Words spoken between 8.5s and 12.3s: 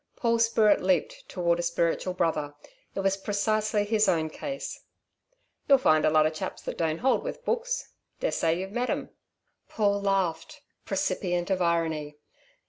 you've met 'em?" Paul laughed, precipient of irony.